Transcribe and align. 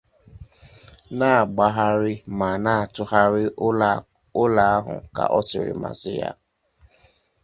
na-agbàgharị 1.17 2.13
ma 2.39 2.47
na-atụgharị 2.63 3.43
ụlọ 4.41 4.65
ahụ 4.75 4.95
ka 5.15 5.23
o 5.37 5.39
siri 5.49 5.73
masị 5.81 6.11
ya. 6.21 6.31